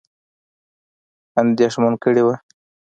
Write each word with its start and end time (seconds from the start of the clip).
اندېښمن 1.41 1.93
کړي 2.03 2.21
وه. 2.25 2.35